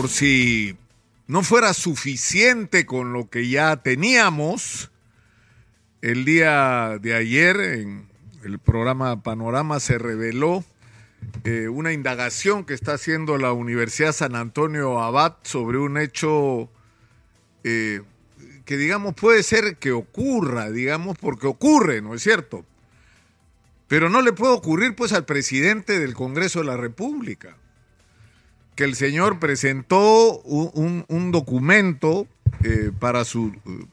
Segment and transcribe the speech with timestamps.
[0.00, 0.78] por si
[1.26, 4.90] no fuera suficiente con lo que ya teníamos,
[6.00, 8.08] el día de ayer en
[8.42, 10.64] el programa Panorama se reveló
[11.44, 16.70] eh, una indagación que está haciendo la Universidad San Antonio Abad sobre un hecho
[17.62, 18.00] eh,
[18.64, 22.64] que digamos puede ser que ocurra, digamos, porque ocurre, ¿no es cierto?
[23.86, 27.58] Pero no le puede ocurrir pues al presidente del Congreso de la República,
[28.80, 32.26] que el señor presentó un, documento
[32.64, 33.84] eh, para su eh,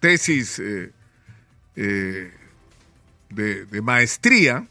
[0.00, 0.90] tesis eh,
[3.28, 4.66] de, maestría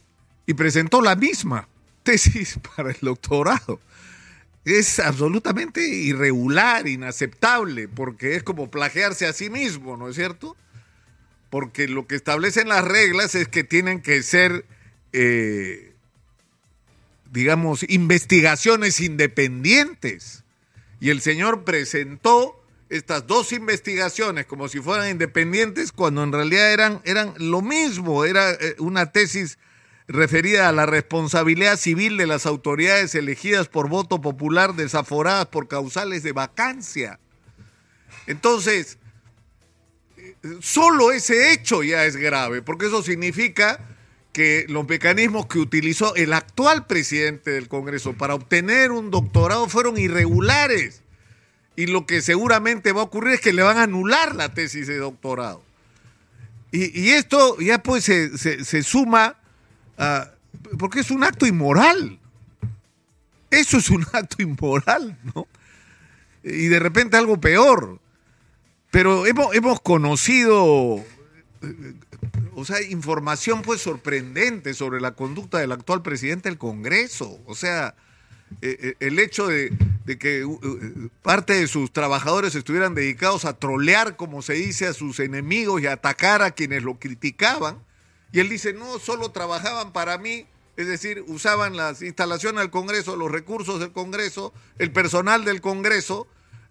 [0.48, 1.68] y presentó la misma
[2.02, 3.80] tesis para el doctorado
[4.66, 10.58] es absolutamente irregular, inaceptable, porque es como plagiarse a sí mismo, ¿no es cierto?
[11.52, 14.66] Porque lo que establecen las reglas es que tienen que ser,
[17.34, 20.44] digamos, investigaciones independientes.
[21.00, 27.02] Y el señor presentó estas dos investigaciones como si fueran independientes cuando en realidad eran,
[27.06, 29.58] eran lo mismo, era eh, una tesis
[30.08, 36.22] referida a la responsabilidad civil de las autoridades elegidas por voto popular desaforadas por causales
[36.22, 37.20] de vacancia.
[38.28, 39.00] Entonces,
[40.62, 43.80] solo ese hecho ya es grave, porque eso significa
[44.34, 49.98] que los mecanismos que utilizó el actual presidente del Congreso para obtener un doctorado fueron
[49.98, 51.02] irregulares.
[51.76, 54.88] Y lo que seguramente va a ocurrir es que le van a anular la tesis
[54.88, 55.64] de doctorado.
[56.72, 59.38] Y, esto ya pues se, se suma
[59.98, 60.32] Ah,
[60.78, 62.20] porque es un acto inmoral.
[63.50, 65.48] Eso es un acto inmoral, ¿no?
[66.44, 68.00] Y de repente algo peor.
[68.92, 71.04] Pero hemos, hemos conocido,
[71.62, 71.94] eh,
[72.56, 77.40] o sea, información pues sorprendente sobre la conducta del actual presidente del Congreso.
[77.46, 77.96] O sea,
[78.62, 79.72] eh, eh, el hecho de,
[80.20, 80.46] que
[81.22, 85.88] parte de sus trabajadores estuvieran dedicados a trolear, como se dice, a sus enemigos y
[85.88, 87.80] atacar a quienes lo criticaban
[88.34, 93.16] y él dice, no, solo trabajaban para mí, es decir, usaban las instalaciones del Congreso,
[93.16, 96.28] los recursos del Congreso, el personal del Congreso,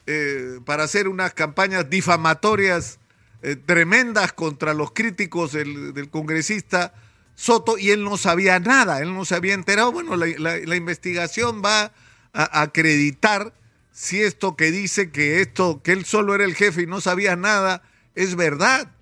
[0.06, 2.98] eh, para hacer unas campañas difamatorias
[3.44, 6.94] eh, tremendas contra los críticos del, congresista
[7.34, 9.90] Soto, y él no sabía nada, él no se había enterado.
[9.90, 11.92] Bueno, la, investigación va
[12.32, 13.52] a acreditar
[13.90, 17.34] si esto que dice que esto, que él solo era el jefe y no sabía
[17.34, 17.82] nada,
[18.14, 18.92] es verdad.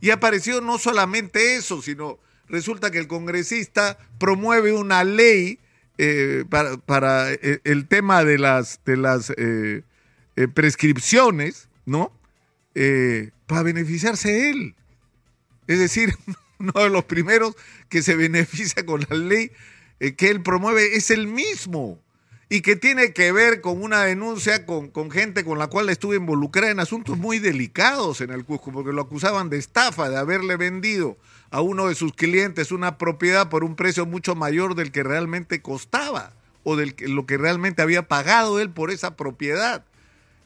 [0.00, 2.18] Y apareció no solamente eso, sino
[2.48, 5.58] resulta que el congresista promueve una ley
[5.98, 6.44] eh,
[6.86, 9.30] para, eh, el tema de las, de las
[10.54, 12.12] prescripciones, ¿no?
[13.46, 14.74] Para beneficiarse él.
[15.66, 16.14] Es decir,
[16.58, 17.54] uno de los primeros
[17.88, 19.50] que se beneficia con la ley
[20.16, 21.98] que él promueve es el mismo
[22.48, 26.70] y que tiene que ver con una denuncia con, gente con la cual estuve involucrada
[26.70, 31.16] en asuntos muy delicados en el Cusco, porque lo acusaban de estafa, de haberle vendido
[31.50, 35.62] a uno de sus clientes una propiedad por un precio mucho mayor del que realmente
[35.62, 36.32] costaba
[36.64, 39.84] o que, lo que realmente había pagado él por esa propiedad.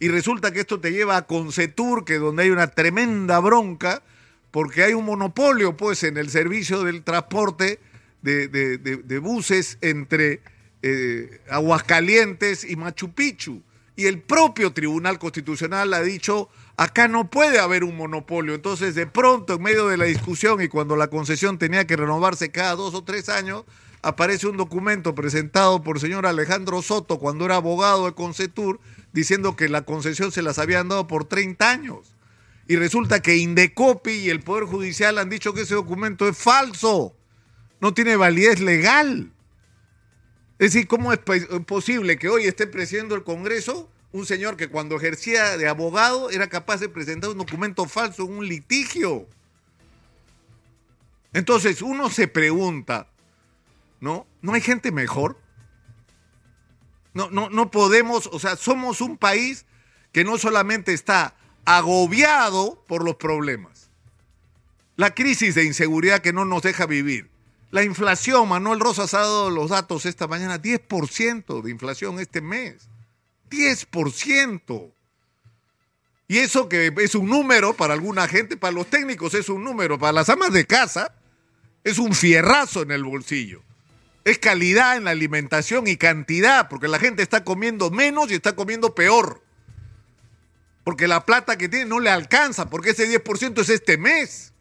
[0.00, 4.02] Y resulta que esto te lleva a Concetur, que donde hay una tremenda bronca,
[4.50, 7.80] porque hay un monopolio pues en el servicio del transporte
[8.22, 10.40] de, de buses entre
[10.82, 13.62] eh, Aguascalientes y Machu Picchu.
[13.96, 18.54] Y el propio Tribunal Constitucional ha dicho, acá no puede haber un monopolio.
[18.54, 22.52] Entonces, de pronto, en medio de la discusión y cuando la concesión tenía que renovarse
[22.52, 23.64] cada dos o tres años,
[24.02, 28.80] aparece un documento presentado por el señor Alejandro Soto cuando era abogado de Concetur,
[29.12, 32.14] diciendo que la concesión se las habían dado por 30 años.
[32.66, 37.14] Y resulta que Indecopi y el Poder Judicial han dicho que ese documento es falso,
[37.80, 39.32] no tiene validez legal.
[40.58, 41.20] Es decir, ¿cómo es
[41.66, 46.48] posible que hoy esté presidiendo el Congreso un señor que cuando ejercía de abogado era
[46.48, 49.26] capaz de presentar un documento falso en un litigio?
[51.32, 53.08] Entonces uno se pregunta,
[54.00, 54.26] ¿no?
[54.42, 55.40] ¿No hay gente mejor?
[57.14, 59.66] No, no, no podemos, o sea, somos un país
[60.12, 61.34] que no solamente está
[61.64, 63.90] agobiado por los problemas,
[64.96, 67.30] la crisis de inseguridad que no nos deja vivir,
[67.70, 72.88] la inflación, Manuel Rosas ha dado los datos esta mañana, 10% de inflación este mes.
[73.50, 74.92] 10%.
[76.28, 79.98] Y eso que es un número para alguna gente, para los técnicos es un número,
[79.98, 81.14] para las amas de casa
[81.84, 83.62] es un fierrazo en el bolsillo.
[84.28, 88.54] Es calidad en la alimentación y cantidad, porque la gente está comiendo menos y está
[88.54, 89.42] comiendo peor.
[90.84, 94.52] Porque la plata que tiene no le alcanza, porque ese 10% es este mes.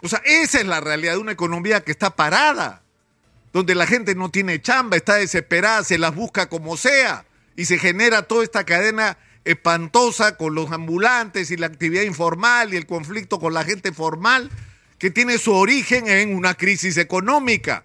[0.00, 2.82] O sea, esa es la realidad de una economía que está parada,
[3.52, 7.24] donde la gente no tiene chamba, está desesperada, se las busca como sea.
[7.56, 12.76] Y se genera toda esta cadena espantosa con los ambulantes y la actividad informal y
[12.76, 14.52] el conflicto con la gente formal,
[14.98, 17.82] que tiene su origen en una crisis económica,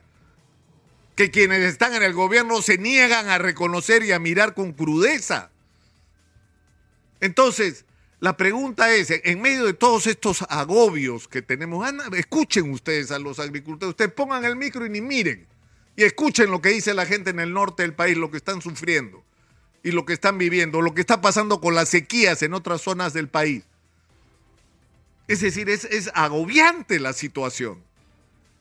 [1.19, 5.51] que quienes están en el gobierno se niegan a reconocer y a mirar con crudeza.
[7.19, 7.83] Entonces,
[8.21, 11.85] la pregunta es, en medio de todos estos agobios que tenemos,
[12.15, 15.45] escuchen ustedes a los agricultores, ustedes pongan el micro y ni miren,
[15.97, 18.61] y escuchen lo que dice la gente en el norte del país, lo que están
[18.61, 19.21] sufriendo
[19.83, 23.11] y lo que están viviendo, lo que está pasando con las sequías en otras zonas
[23.11, 23.65] del país.
[25.27, 27.88] Es decir, es, es agobiante la situación.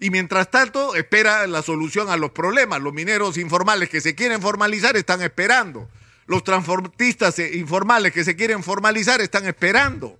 [0.00, 2.81] Y mientras tanto, espera la solución a los problemas.
[2.81, 5.89] Los mineros informales que se quieren formalizar están esperando.
[6.27, 10.19] Los transportistas informales que se quieren formalizar están esperando.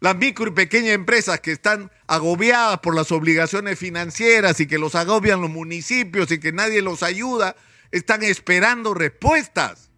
[0.00, 4.94] Las micro y pequeñas empresas que están agobiadas por las obligaciones financieras y que los
[4.94, 7.56] agobian los municipios y que nadie los ayuda,
[7.90, 9.90] están esperando respuestas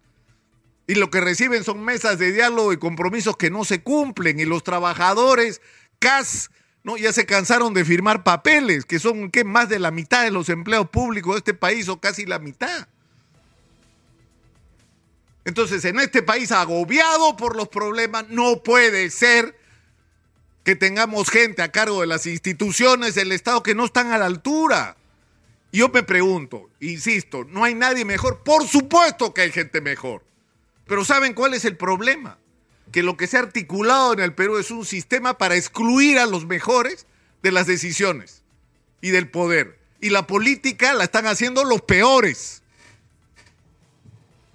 [0.87, 4.45] y lo que reciben son mesas de diálogo y compromisos que no se cumplen y
[4.45, 5.61] los trabajadores
[5.99, 6.51] CAS
[6.83, 6.97] ¿no?
[6.97, 10.89] ya se cansaron de firmar papeles, que son más de la mitad de los empleos
[10.89, 12.87] públicos de este país o casi la mitad.
[15.45, 19.57] Entonces, en este país agobiado por los problemas, no puede ser
[20.63, 24.25] que tengamos gente a cargo de las instituciones del Estado que no están a la
[24.25, 24.95] altura.
[25.73, 28.43] Yo me pregunto, insisto, ¿no hay nadie mejor?
[28.43, 30.23] Por supuesto que hay gente mejor.
[30.85, 32.37] Pero ¿saben cuál es el problema?
[32.93, 36.25] Que lo que se ha articulado en el Perú es un sistema para excluir a
[36.25, 37.07] los mejores
[37.41, 38.43] de las decisiones
[39.01, 39.79] y del poder.
[39.99, 42.61] Y la política la están haciendo los peores.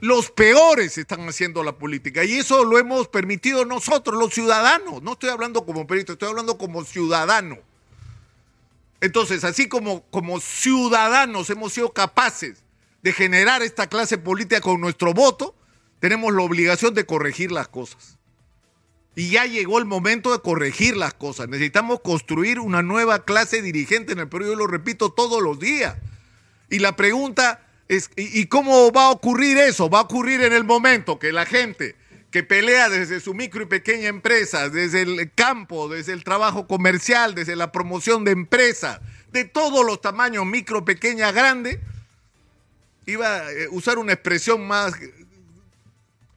[0.01, 2.25] Los peores están haciendo la política.
[2.25, 5.03] Y eso lo hemos permitido nosotros, los ciudadanos.
[5.03, 7.59] No estoy hablando como perito, estoy hablando como ciudadano.
[9.01, 12.63] Entonces, así como, como ciudadanos hemos sido capaces
[13.03, 15.57] de generar esta clase política con nuestro voto,
[15.99, 18.18] tenemos la obligación de corregir las cosas.
[19.19, 21.49] Y ya llegó el momento de corregir las cosas.
[21.49, 24.47] Necesitamos construir una nueva clase dirigente en el Perú.
[24.47, 25.97] Yo lo repito todos los días.
[26.71, 29.91] Y la pregunta es, ¿y cómo va a ocurrir eso?
[29.91, 31.97] Va a ocurrir en el momento que la gente
[32.31, 37.35] que pelea desde su micro y pequeña empresa, desde el campo, desde el trabajo comercial,
[37.35, 39.01] desde la promoción de empresas,
[39.33, 41.81] de todos los tamaños, micro, pequeña, grande,
[43.05, 44.95] iba a eh, usar una expresión más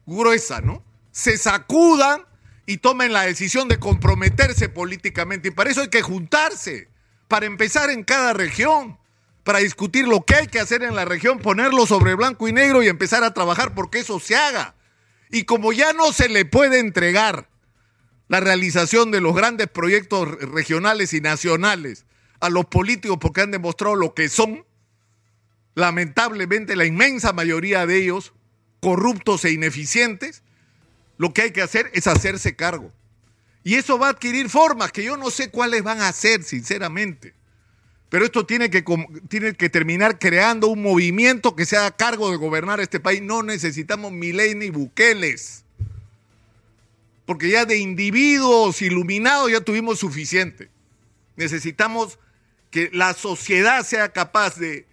[0.04, 0.82] gruesa, ¿no?
[1.12, 2.24] Se sacudan
[2.66, 5.48] y tomen la decisión de comprometerse políticamente.
[5.48, 6.88] Y para eso hay que juntarse,
[7.28, 8.98] para empezar en cada región,
[9.44, 12.82] para discutir lo que hay que hacer en la región, ponerlo sobre blanco y negro
[12.82, 14.74] y empezar a trabajar porque eso se haga.
[15.30, 17.48] Y como ya no se le puede entregar
[18.28, 22.06] la realización de los grandes proyectos regionales y nacionales
[22.40, 24.64] a los políticos porque han demostrado lo que son,
[25.74, 28.32] lamentablemente la inmensa mayoría de ellos
[28.80, 30.42] corruptos e ineficientes,
[31.18, 32.92] lo que hay que hacer es hacerse cargo.
[33.64, 37.34] Y eso va a adquirir formas que yo no sé cuáles van a ser, sinceramente.
[38.08, 38.84] Pero esto tiene que,
[39.28, 43.22] tiene que terminar creando un movimiento que sea a cargo de gobernar este país.
[43.22, 45.64] No necesitamos Milei ni Bukeles.
[47.24, 50.68] Porque ya de individuos iluminados ya tuvimos suficiente.
[51.36, 52.18] Necesitamos
[52.70, 54.86] que la sociedad sea capaz de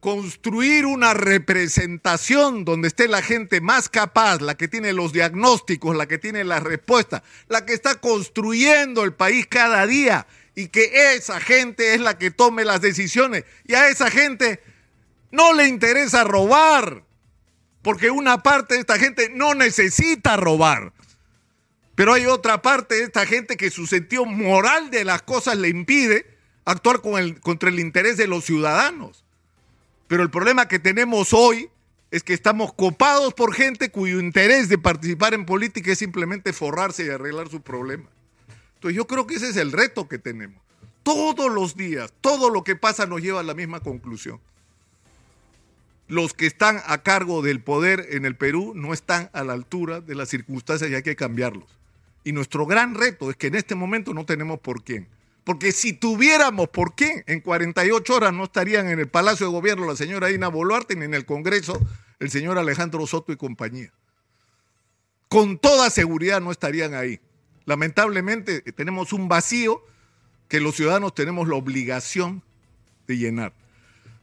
[0.00, 6.06] construir una representación donde esté la gente más capaz, la que tiene los diagnósticos, la
[6.06, 11.40] que tiene las respuestas, la que está construyendo el país cada día y que esa
[11.40, 14.60] gente es la que tome las decisiones y a esa gente
[15.30, 17.04] no le interesa robar,
[17.82, 20.92] porque una parte de esta gente no necesita robar.
[21.96, 25.68] Pero hay otra parte de esta gente que su sentido moral de las cosas le
[25.68, 26.26] impide
[26.64, 29.24] actuar con el, contra el interés de los ciudadanos.
[30.08, 31.68] Pero el problema que tenemos hoy
[32.10, 37.04] es que estamos copados por gente cuyo interés de participar en política es simplemente forrarse
[37.04, 38.08] y arreglar su problema.
[38.74, 40.60] Entonces yo creo que ese es el reto que tenemos.
[41.02, 44.40] Todos los días, todo lo que pasa nos lleva a la misma conclusión.
[46.06, 50.00] Los que están a cargo del poder en el Perú no están a la altura
[50.00, 51.68] de las circunstancias y hay que cambiarlos.
[52.24, 55.06] Y nuestro gran reto es que en este momento no tenemos por quién.
[55.48, 59.86] Porque si tuviéramos por qué, en 48 horas no estarían en el Palacio de Gobierno
[59.86, 61.80] la señora Ina Boluarte ni en el Congreso
[62.18, 63.90] el señor Alejandro Soto y compañía.
[65.30, 67.20] Con toda seguridad no estarían ahí.
[67.64, 69.82] Lamentablemente tenemos un vacío
[70.48, 72.42] que los ciudadanos tenemos la obligación
[73.06, 73.54] de llenar.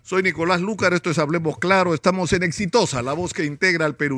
[0.03, 3.95] Soy Nicolás Lúcar, esto es Hablemos Claro, estamos en Exitosa, la voz que integra al
[3.95, 4.13] Perú.